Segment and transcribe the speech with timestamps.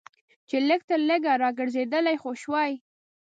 [0.49, 2.71] چې لږ تر لږه راګرځېدلی خو شوای.